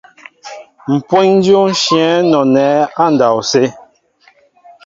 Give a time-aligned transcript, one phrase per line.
[0.93, 3.63] Mpweŋ dyô nshyɛέŋ nɔnɛɛ andɔwsé.